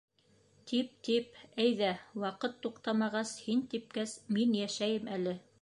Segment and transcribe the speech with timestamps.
[0.71, 1.91] Тип, тип, әйҙә,
[2.25, 5.41] ваҡыт туҡтамағас, һин типкәс, мин йәшәйем әле.